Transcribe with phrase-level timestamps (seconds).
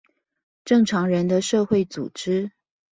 [0.65, 2.51] 正常人的社會組織